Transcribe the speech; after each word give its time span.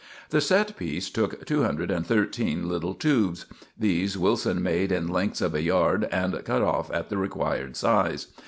The 0.31 0.41
set 0.41 0.75
piece 0.77 1.11
took 1.11 1.45
two 1.45 1.61
hundred 1.61 1.91
and 1.91 2.03
thirteen 2.03 2.67
little 2.67 2.95
tubes. 2.95 3.45
These 3.77 4.17
Wilson 4.17 4.63
made 4.63 4.91
in 4.91 5.07
lengths 5.07 5.41
of 5.41 5.53
a 5.53 5.61
yard 5.61 6.07
and 6.11 6.43
cut 6.43 6.63
off 6.63 6.91
at 6.91 7.09
the 7.09 7.17
required 7.19 7.75
size. 7.77 8.29